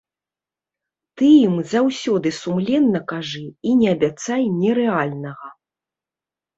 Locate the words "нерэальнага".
4.61-5.47